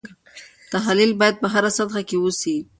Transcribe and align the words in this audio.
تحلیل 0.71 1.11
باید 1.19 1.35
په 1.41 1.47
هره 1.53 1.71
سطحه 1.77 2.01
کې 2.09 2.17
وسي. 2.19 2.55